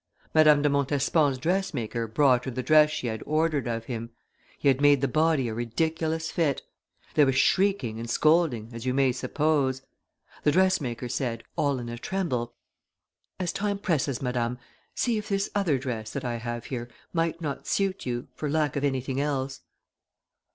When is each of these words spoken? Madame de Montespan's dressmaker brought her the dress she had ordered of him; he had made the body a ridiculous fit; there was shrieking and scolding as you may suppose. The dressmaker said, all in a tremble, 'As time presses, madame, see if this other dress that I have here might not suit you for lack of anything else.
Madame 0.33 0.63
de 0.63 0.67
Montespan's 0.67 1.37
dressmaker 1.37 2.07
brought 2.07 2.45
her 2.45 2.49
the 2.49 2.63
dress 2.63 2.89
she 2.89 3.05
had 3.05 3.21
ordered 3.27 3.67
of 3.67 3.85
him; 3.85 4.09
he 4.57 4.67
had 4.67 4.81
made 4.81 4.99
the 4.99 5.07
body 5.07 5.47
a 5.47 5.53
ridiculous 5.53 6.31
fit; 6.31 6.63
there 7.13 7.27
was 7.27 7.35
shrieking 7.35 7.99
and 7.99 8.09
scolding 8.09 8.71
as 8.73 8.83
you 8.83 8.95
may 8.95 9.11
suppose. 9.11 9.83
The 10.41 10.51
dressmaker 10.53 11.07
said, 11.07 11.43
all 11.55 11.77
in 11.77 11.87
a 11.87 11.99
tremble, 11.99 12.55
'As 13.39 13.53
time 13.53 13.77
presses, 13.77 14.23
madame, 14.23 14.57
see 14.95 15.19
if 15.19 15.29
this 15.29 15.51
other 15.53 15.77
dress 15.77 16.11
that 16.13 16.25
I 16.25 16.37
have 16.37 16.65
here 16.65 16.89
might 17.13 17.39
not 17.39 17.67
suit 17.67 18.03
you 18.07 18.27
for 18.33 18.49
lack 18.49 18.75
of 18.75 18.83
anything 18.83 19.21
else. 19.21 19.61